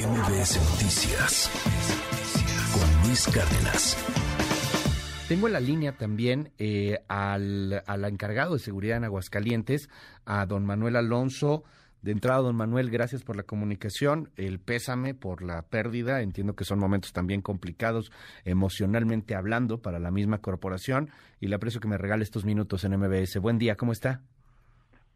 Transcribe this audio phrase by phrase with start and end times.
[0.00, 1.50] MBS Noticias
[2.72, 3.98] con Luis Cárdenas.
[5.28, 9.90] Tengo en la línea también eh, al, al, encargado de seguridad en Aguascalientes,
[10.24, 11.64] a don Manuel Alonso.
[12.00, 16.22] De entrada, don Manuel, gracias por la comunicación, el pésame por la pérdida.
[16.22, 18.10] Entiendo que son momentos también complicados
[18.46, 21.10] emocionalmente hablando para la misma corporación
[21.40, 23.38] y le aprecio que me regale estos minutos en MBS.
[23.38, 24.22] Buen día, ¿cómo está?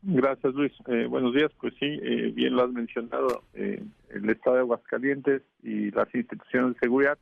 [0.06, 0.72] Gracias, Luis.
[0.88, 1.50] Eh, buenos días.
[1.60, 6.74] Pues sí, eh, bien lo has mencionado, eh, el Estado de Aguascalientes y las instituciones
[6.74, 7.18] de seguridad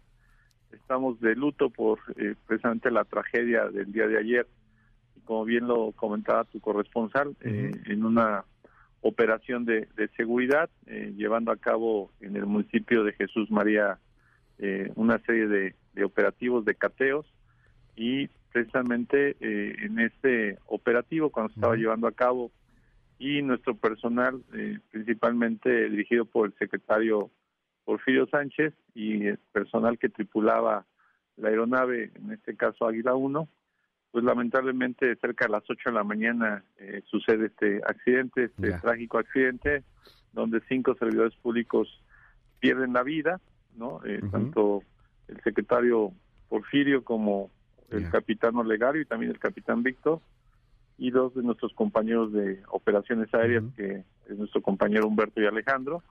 [0.73, 4.47] estamos de luto por eh, precisamente la tragedia del día de ayer.
[5.17, 8.45] Y como bien lo comentaba tu corresponsal, eh, en una
[9.01, 13.99] operación de, de seguridad eh, llevando a cabo en el municipio de Jesús María
[14.95, 17.27] una serie de, de, operativos de cateos
[17.97, 22.53] y precisamente en este operativo cuando se estaba llevando a cabo
[23.23, 27.31] y nuestro personal, eh, principalmente dirigido por el secretario
[27.85, 30.87] Porfirio Sánchez y el personal que tripulaba
[31.37, 33.49] la aeronave, en este caso Águila 1,
[34.11, 39.19] pues lamentablemente cerca de las 8 de la mañana eh, sucede este accidente, este trágico
[39.19, 39.85] accidente,
[40.33, 42.03] donde cinco servidores públicos
[42.59, 43.41] pierden la vida,
[43.77, 44.01] ¿no?
[44.05, 44.83] Eh, tanto
[45.29, 46.13] el secretario
[46.49, 47.53] Porfirio como
[47.89, 50.21] el capitán Olegario y también el capitán Víctor,
[50.99, 56.03] y dos de nuestros compañeros de operaciones aéreas, que es nuestro compañero Humberto y Alejandro.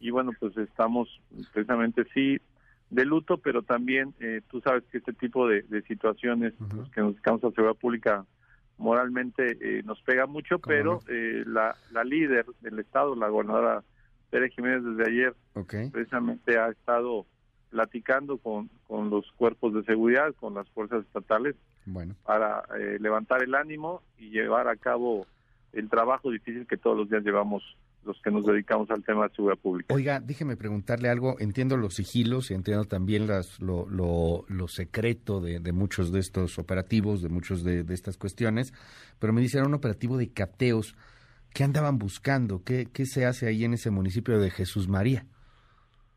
[0.00, 1.08] Y bueno, pues estamos
[1.52, 2.38] precisamente sí
[2.90, 7.14] de luto, pero también eh, tú sabes que este tipo de, situaciones pues, que nos
[7.14, 8.24] dedicamos a seguridad pública
[8.78, 13.82] moralmente eh, nos pega mucho, pero eh, la, la líder del Estado, la gobernadora
[14.30, 15.34] Tere Jiménez, desde ayer
[15.92, 17.26] precisamente ha estado
[17.70, 21.56] platicando con, con los cuerpos de seguridad, con las fuerzas estatales,
[21.86, 22.14] bueno.
[22.24, 25.26] para eh, levantar el ánimo y llevar a cabo
[25.72, 27.62] el trabajo difícil que todos los días llevamos
[28.06, 29.94] los que nos dedicamos al tema de seguridad pública.
[29.94, 31.36] Oiga, déjeme preguntarle algo.
[31.40, 36.20] Entiendo los sigilos y entiendo también las, lo, lo, lo secreto de, de, muchos de
[36.20, 38.72] estos operativos, de muchos de, de, estas cuestiones,
[39.18, 40.94] pero me dicen un operativo de cateos.
[41.52, 42.62] ¿Qué andaban buscando?
[42.62, 45.26] ¿Qué, ¿Qué se hace ahí en ese municipio de Jesús María?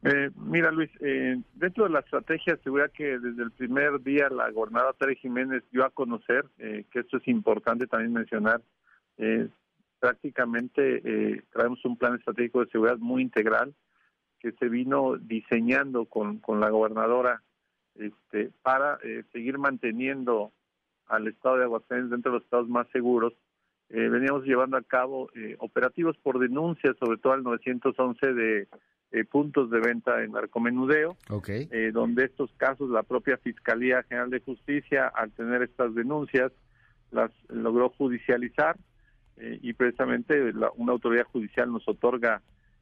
[0.02, 4.30] Eh, mira, Luis, eh, dentro de la estrategia de seguridad que desde el primer día
[4.30, 8.62] la gobernadora Tere Jiménez dio a conocer, eh, que esto es importante también mencionar,
[9.18, 9.50] eh,
[10.00, 13.74] prácticamente eh, traemos un plan estratégico de seguridad muy integral
[14.40, 17.44] que se vino diseñando con, con la gobernadora
[17.96, 18.98] este, para
[19.34, 20.54] seguir manteniendo
[21.08, 23.34] al estado de Aguascalientes dentro de los estados más seguros.
[23.90, 28.68] Veníamos llevando a cabo operativos por denuncias, sobre todo al 911 de
[29.12, 34.40] eh, puntos de venta en narcomenudeo, eh, donde estos casos la propia Fiscalía General de
[34.40, 36.52] Justicia, al tener estas denuncias,
[37.12, 38.78] las logró judicializar
[39.38, 42.42] eh, y precisamente la, una autoridad judicial nos otorga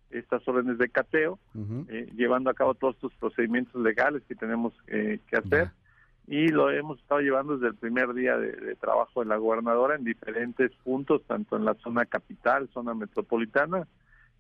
[0.10, 1.38] estas órdenes de cateo,
[1.90, 5.72] eh, llevando a cabo todos estos procedimientos legales que tenemos eh, que hacer.
[6.28, 9.96] Y lo hemos estado llevando desde el primer día de, de, trabajo de la gobernadora
[9.96, 13.88] en diferentes puntos, tanto en la zona capital, zona metropolitana,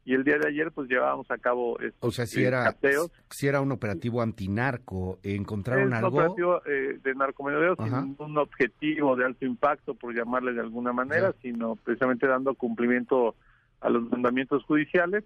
[0.07, 3.11] y el día de ayer pues llevábamos a cabo estos o sea si era cateos.
[3.29, 8.37] si era un operativo antinarco encontraron es algo un operativo eh, de narcomenudeo sin un
[8.37, 11.37] objetivo de alto impacto por llamarle de alguna manera Ajá.
[11.41, 13.35] sino precisamente dando cumplimiento
[13.81, 15.25] a los mandamientos judiciales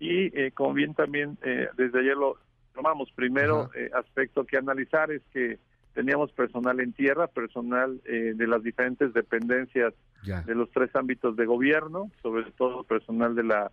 [0.00, 2.36] y eh, como bien también eh, desde ayer lo
[2.74, 5.60] tomamos primero eh, aspecto que analizar es que
[5.94, 9.94] teníamos personal en tierra, personal eh, de las diferentes dependencias
[10.24, 10.42] ya.
[10.42, 13.72] de los tres ámbitos de gobierno, sobre todo personal de la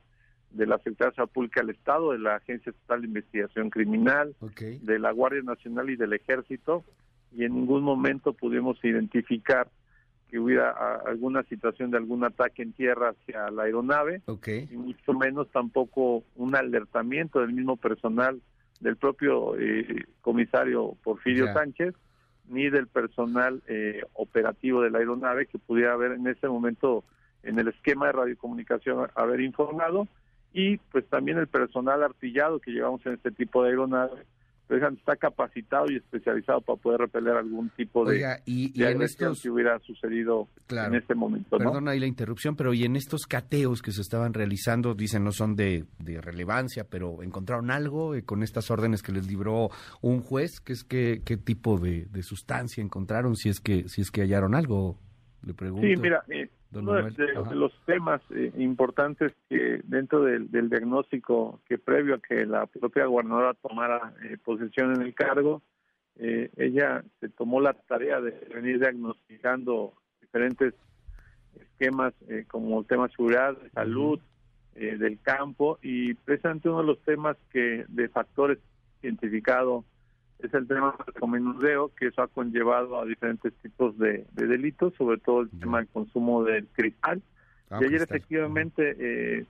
[0.53, 4.80] de la Secretaría Pública del Estado, de la Agencia Estatal de Investigación Criminal, okay.
[4.80, 6.84] de la Guardia Nacional y del Ejército,
[7.31, 9.68] y en ningún momento pudimos identificar
[10.30, 14.69] que hubiera a, alguna situación de algún ataque en tierra hacia la aeronave, okay.
[14.72, 18.40] y mucho menos tampoco un alertamiento del mismo personal
[18.80, 21.52] del propio eh, comisario Porfirio.
[21.53, 21.96] Sánchez,
[22.50, 27.03] ni del personal eh, operativo de la aeronave que pudiera haber en ese momento
[27.41, 30.08] en el esquema de radiocomunicación haber informado
[30.53, 34.26] y pues también el personal artillado que llevamos en este tipo de aeronaves
[34.67, 38.91] pues, está capacitado y especializado para poder repeler algún tipo de, Oiga, y, y de
[38.91, 41.59] en estos que hubiera sucedido claro, en este momento.
[41.59, 41.66] ¿no?
[41.66, 45.32] Perdona ahí la interrupción, pero y en estos cateos que se estaban realizando, dicen no
[45.32, 49.70] son de, de relevancia, pero encontraron algo eh, con estas órdenes que les libró
[50.02, 54.02] un juez, ¿qué es que qué tipo de, de, sustancia encontraron, si es que si
[54.02, 54.97] es que hallaron algo,
[55.46, 55.85] le pregunto.
[55.85, 61.61] Sí, mira, eh, uno de, de los temas eh, importantes que dentro del, del, diagnóstico
[61.67, 65.61] que previo a que la propia gobernadora tomara eh, posesión en el cargo,
[66.16, 70.73] eh, ella se tomó la tarea de venir diagnosticando diferentes
[71.59, 74.19] esquemas eh, como temas de seguridad, de salud,
[74.76, 78.58] del campo y precisamente uno de los temas que de factores
[79.03, 79.85] identificado
[80.47, 85.17] es el tema del menudeo, que eso ha conllevado a diferentes tipos de, delitos, sobre
[85.17, 87.22] todo el tema del consumo del cristal.
[87.69, 89.45] Ah, y ayer efectivamente eh,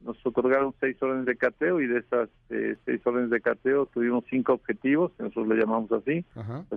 [0.00, 4.24] nos otorgaron seis órdenes de cateo y de esas eh, seis órdenes de cateo tuvimos
[4.30, 6.24] cinco objetivos, nosotros le llamamos así,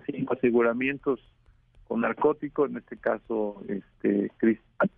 [0.05, 1.19] cinco aseguramientos
[1.87, 4.89] con narcóticos, en este caso este cristal.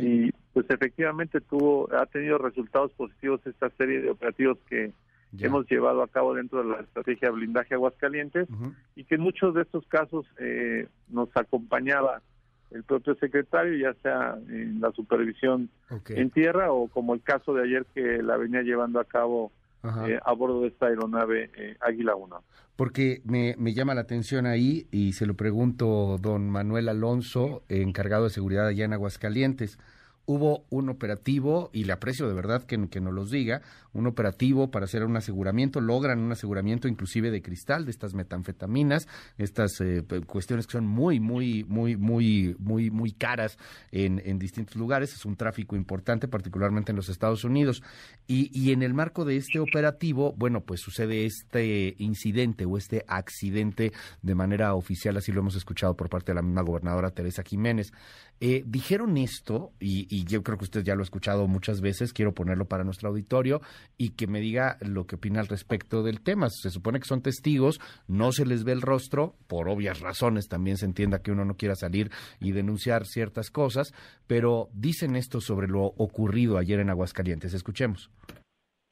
[0.00, 4.92] Y pues efectivamente tuvo ha tenido resultados positivos esta serie de operativos que
[5.38, 8.48] hemos llevado a cabo dentro de la estrategia blindaje Aguascalientes
[8.96, 12.22] y que en muchos de estos casos eh, nos acompañaba
[12.70, 15.68] el propio secretario, ya sea en la supervisión
[16.08, 19.50] en tierra o como el caso de ayer que la venía llevando a cabo
[20.06, 22.42] eh, a bordo de esta aeronave eh, Águila 1.
[22.76, 28.24] Porque me, me, llama la atención ahí y se lo pregunto don Manuel Alonso, encargado
[28.24, 29.78] de seguridad allá en Aguascalientes
[30.26, 33.62] hubo un operativo, y le aprecio de verdad que, que nos los diga,
[33.92, 39.08] un operativo para hacer un aseguramiento, logran un aseguramiento inclusive de cristal, de estas metanfetaminas,
[39.38, 43.58] estas eh, cuestiones que son muy, muy, muy, muy, muy, muy caras
[43.90, 47.82] en, en, distintos lugares, es un tráfico importante, particularmente en los Estados Unidos.
[48.26, 53.04] Y, y en el marco de este operativo, bueno, pues sucede este incidente o este
[53.08, 57.42] accidente de manera oficial, así lo hemos escuchado por parte de la misma gobernadora Teresa
[57.42, 57.92] Jiménez.
[58.42, 62.14] Eh, dijeron esto, y, y, yo creo que usted ya lo ha escuchado muchas veces,
[62.14, 63.60] quiero ponerlo para nuestro auditorio
[63.98, 66.48] y que me diga lo que opina al respecto del tema.
[66.48, 70.78] Se supone que son testigos, no se les ve el rostro, por obvias razones también
[70.78, 72.10] se entienda que uno no quiera salir
[72.40, 73.92] y denunciar ciertas cosas,
[74.26, 77.52] pero dicen esto sobre lo ocurrido ayer en Aguascalientes.
[77.52, 78.10] Escuchemos.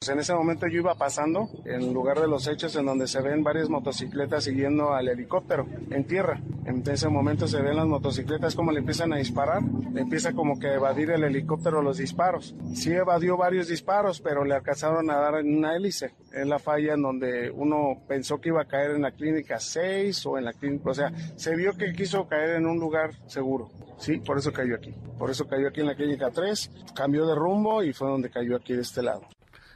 [0.07, 3.43] En ese momento yo iba pasando en lugar de los hechos en donde se ven
[3.43, 6.41] varias motocicletas siguiendo al helicóptero en tierra.
[6.63, 10.57] En ese momento se ven las motocicletas como le empiezan a disparar, le empieza como
[10.57, 12.55] que a evadir el helicóptero los disparos.
[12.73, 16.13] Sí evadió varios disparos, pero le alcanzaron a dar en una hélice.
[16.31, 20.25] Es la falla en donde uno pensó que iba a caer en la clínica 6
[20.27, 23.69] o en la clínica, o sea, se vio que quiso caer en un lugar seguro.
[23.97, 24.95] Sí, por eso cayó aquí.
[25.17, 28.55] Por eso cayó aquí en la clínica 3, cambió de rumbo y fue donde cayó
[28.55, 29.27] aquí de este lado.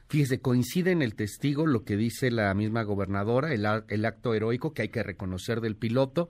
[0.08, 4.84] Fíjese, coincide en el testigo lo que dice la misma gobernadora, el, acto heroico que
[4.84, 6.30] hay que reconocer del piloto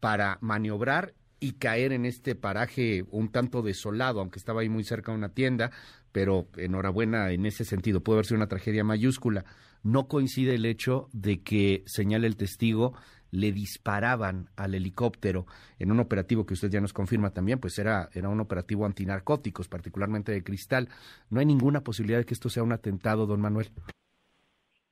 [0.00, 5.12] para maniobrar y caer en este paraje un tanto desolado, aunque estaba ahí muy cerca
[5.12, 5.70] de una tienda,
[6.10, 9.44] pero enhorabuena en ese sentido, puede haber sido una tragedia mayúscula.
[9.82, 12.94] No coincide el hecho de que señale el testigo
[13.30, 15.46] le disparaban al helicóptero
[15.78, 19.68] en un operativo que usted ya nos confirma también, pues era, era un operativo antinarcóticos,
[19.68, 20.88] particularmente de cristal.
[21.30, 23.68] ¿No hay ninguna posibilidad de que esto sea un atentado, don Manuel?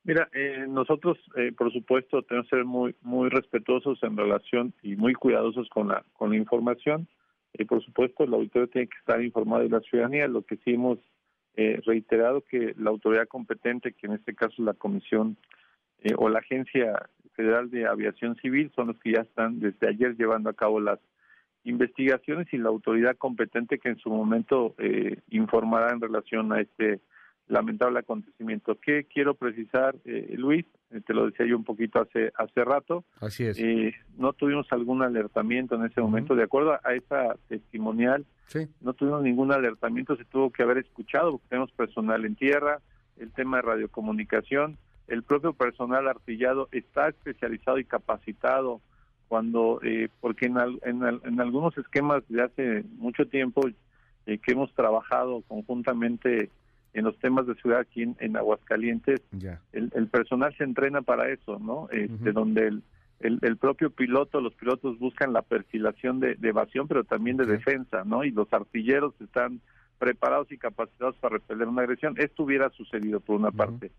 [0.06, 4.94] Mira, eh, nosotros, eh, por supuesto, tenemos que ser muy muy respetuosos en relación y
[4.94, 7.08] muy cuidadosos con la con la información.
[7.52, 10.28] Y por supuesto, el auditorio tiene que estar informado de la ciudadanía.
[10.28, 11.00] Lo que sí hemos
[11.56, 15.36] eh, reiterado que la autoridad competente, que en este caso es la Comisión
[16.18, 20.50] o la Agencia Federal de Aviación Civil son los que ya están desde ayer llevando
[20.50, 20.98] a cabo las
[21.64, 27.00] investigaciones y la autoridad competente que en su momento eh, informará en relación a este
[27.48, 28.78] lamentable acontecimiento.
[28.80, 30.64] ¿Qué quiero precisar, eh, Luis?
[30.90, 33.04] Eh, te lo decía yo un poquito hace hace rato.
[33.20, 33.60] Así es.
[34.16, 36.34] no tuvimos algún alertamiento en ese momento.
[36.34, 38.66] De acuerdo a esa testimonial, sí.
[38.80, 40.16] no tuvimos ningún alertamiento.
[40.16, 42.80] Se tuvo que haber escuchado porque tenemos personal en tierra,
[43.18, 48.80] el tema de radiocomunicación el propio personal artillado está especializado y capacitado
[49.28, 53.68] cuando eh, porque en, en, algunos esquemas de hace mucho tiempo
[54.26, 56.50] eh, que hemos trabajado conjuntamente
[56.94, 59.20] en los temas de ciudad aquí en, Aguascalientes
[59.72, 62.82] el, personal se entrena para eso no este, donde el,
[63.20, 68.24] el, propio piloto los pilotos buscan la perfilación de, evasión pero también de defensa no
[68.24, 69.60] y los artilleros están
[69.98, 72.14] preparados y capacitados para repeler una agresión.
[72.18, 73.90] Esto hubiera sucedido por una parte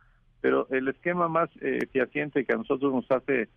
[0.47, 3.49] pero el esquema más eh, fehaciente que a nosotros nos hace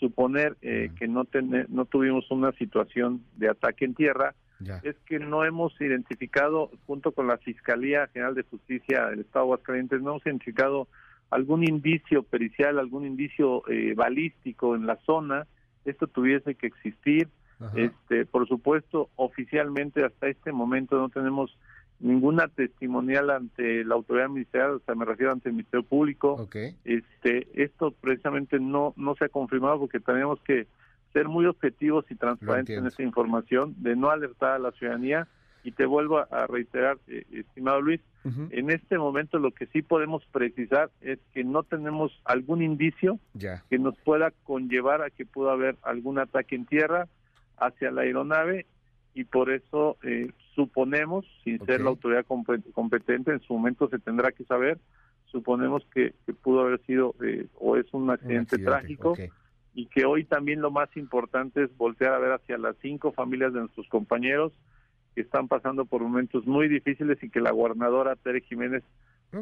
[0.00, 1.26] suponer eh, que no,
[1.68, 4.34] no tuvimos una situación de ataque en tierra
[4.82, 9.48] es que no hemos identificado, junto con la Fiscalía General de Justicia del Estado de
[9.48, 10.88] Aguascalientes, no hemos identificado
[11.28, 15.46] algún indicio pericial, algún indicio eh, balístico en la zona.
[15.84, 17.28] Esto tuviese que existir.
[17.74, 21.58] Este, por supuesto, oficialmente hasta este momento no tenemos
[22.00, 26.48] ninguna testimonial ante la autoridad ministerial, o sea, me refiero ante el Ministerio Público.
[26.84, 30.66] Este, esto precisamente no no se ha confirmado porque tenemos que
[31.12, 35.26] ser muy objetivos y transparentes en esa información, de no alertar a la ciudadanía.
[35.64, 38.00] Y te vuelvo a, reiterar, eh, estimado Luis,
[38.50, 43.18] en este momento lo que sí podemos precisar es que no tenemos algún indicio
[43.68, 47.08] que nos pueda conllevar a que pueda haber algún ataque en tierra
[47.56, 48.66] hacia la aeronave
[49.14, 54.32] y por eso eh, suponemos, sin ser la autoridad competente, en su momento se tendrá
[54.32, 54.76] que saber,
[55.26, 59.14] suponemos que, pudo haber sido eh, o es un accidente, trágico
[59.72, 63.52] y que hoy también lo más importante es voltear a ver hacia las cinco familias
[63.52, 64.52] de nuestros compañeros
[65.14, 68.82] que están pasando por momentos muy difíciles y que la gobernadora Tere Jiménez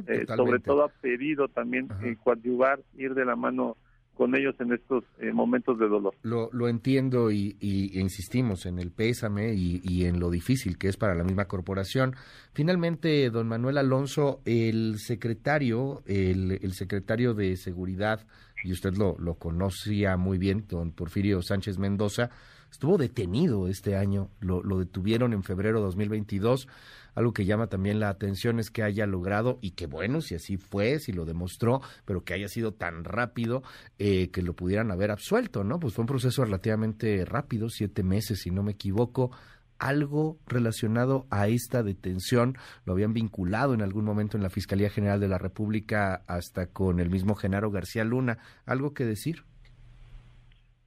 [0.07, 3.79] eh, sobre todo ha pedido también eh, coadyuvar, ir de la mano
[4.17, 6.15] con ellos en estos eh, momentos de dolor.
[6.23, 11.15] Lo, lo entiendo y, insistimos en el pésame y, en lo difícil que es para
[11.15, 12.15] la misma corporación.
[12.53, 18.27] Finalmente, don Manuel Alonso, el secretario, el, el secretario de Seguridad,
[18.65, 22.31] y usted lo, lo conocía muy bien, don Porfirio Sánchez Mendoza,
[22.71, 26.69] estuvo detenido este año, lo, lo detuvieron en febrero de 2022
[27.17, 30.57] algo que llama también la atención es que haya logrado, y que bueno, si así
[30.57, 33.65] fue, si lo demostró, pero que haya sido tan rápido
[33.99, 35.81] eh, que lo pudieran haber absuelto, ¿no?
[35.81, 39.33] Pues fue un proceso relativamente rápido, siete meses, si no me equivoco
[39.79, 42.57] algo relacionado a esta detención?
[42.85, 47.01] ¿Lo habían vinculado en algún momento en la Fiscalía General de la República hasta con
[47.01, 48.39] el mismo Genaro García Luna?
[48.65, 49.43] ¿Algo que decir?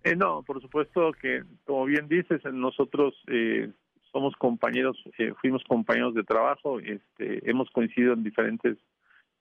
[0.03, 3.69] Eh, no, por supuesto que, como bien dices, nosotros eh,
[4.11, 8.77] somos compañeros, eh, fuimos compañeros de trabajo, este, hemos coincidido en diferentes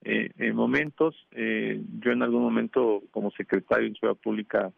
[0.02, 1.14] eh, momentos.
[1.32, 4.72] Eh, yo en algún momento como secretario en Ciudad Pública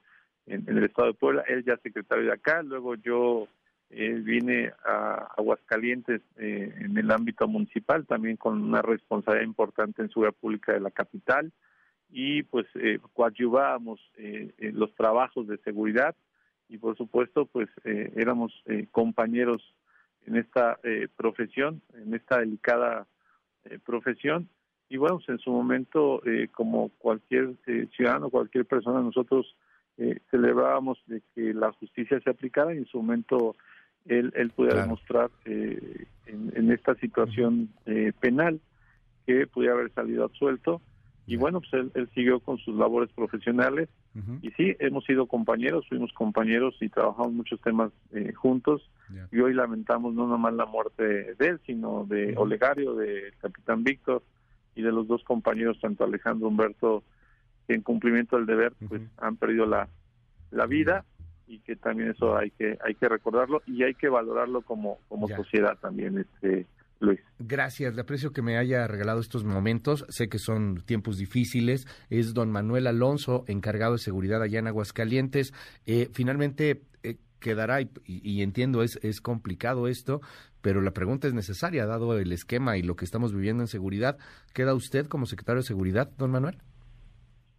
[0.47, 3.49] en, el Estado de Puebla, él ya secretario de acá, luego yo
[3.93, 10.73] vine a Aguascalientes en el ámbito municipal, también con una responsabilidad importante en Ciudad Pública
[10.73, 11.51] de la capital
[12.09, 12.67] y pues
[13.13, 14.01] coadyuvábamos
[14.59, 16.15] los trabajos de seguridad
[16.71, 18.53] y por supuesto pues éramos
[18.91, 19.75] compañeros
[20.27, 23.07] en esta eh, profesión, en esta delicada
[23.65, 24.49] eh, profesión.
[24.89, 27.55] Y bueno, pues en su momento, eh, como cualquier
[27.97, 29.57] ciudadano, cualquier persona, nosotros
[30.31, 33.55] celebrábamos de que la justicia se aplicara y en su momento
[34.07, 37.69] él, él pudiera demostrar en, esta situación
[38.19, 38.59] penal
[39.27, 40.81] que pudiera haber salido absuelto.
[41.31, 43.89] Y bueno, pues él, siguió con sus labores profesionales.
[44.43, 47.93] Y sí, hemos sido compañeros, fuimos compañeros y trabajamos muchos temas
[48.35, 48.91] juntos.
[49.31, 54.25] Y hoy lamentamos no nomás la muerte de él, sino de Olegario, de Capitán Víctor
[54.75, 57.05] y de los dos compañeros, tanto Alejandro Humberto,
[57.69, 59.89] que en cumplimiento del deber pues han perdido la,
[60.51, 61.05] la vida.
[61.47, 65.29] y que también eso hay que hay que recordarlo y hay que valorarlo como como
[65.29, 66.67] sociedad también este
[67.01, 67.21] Luis.
[67.39, 70.05] Gracias, le aprecio que me haya regalado estos momentos.
[70.09, 71.87] Sé que son tiempos difíciles.
[72.11, 75.53] Es don Manuel Alonso, encargado de seguridad allá en Aguascalientes.
[75.87, 80.21] Eh, finalmente, eh, quedará, y, entiendo, es, es complicado esto,
[80.61, 84.19] pero la pregunta es necesaria, dado el esquema y lo que estamos viviendo en seguridad.
[84.53, 86.59] ¿Queda usted como secretario de Seguridad, don Manuel?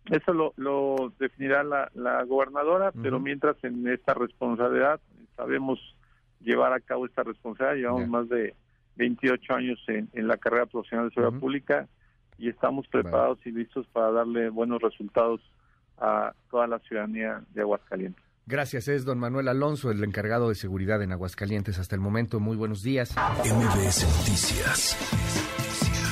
[0.06, 5.00] Eso lo, lo definirá la, la gobernadora, pero mientras en esta responsabilidad
[5.36, 5.80] sabemos
[6.40, 8.56] llevar a cabo esta responsabilidad, llevamos más de
[8.96, 11.88] 28 años en, en, la carrera profesional de seguridad pública
[12.38, 15.42] y estamos preparados y listos para darle buenos resultados
[15.98, 18.24] a toda la ciudadanía de Aguascalientes.
[18.48, 21.78] Gracias, es don Manuel Alonso, el encargado de seguridad en Aguascalientes.
[21.80, 23.16] Hasta el momento, muy buenos días.
[23.16, 24.98] MBS Noticias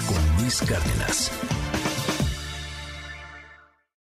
[0.07, 1.58] con Luis Cárdenas.